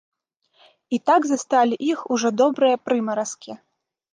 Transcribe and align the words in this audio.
І 0.97 0.99
так 1.09 1.27
засталі 1.31 1.75
іх 1.91 1.99
ужо 2.15 2.33
добрыя 2.43 2.75
прымаразкі. 2.87 3.51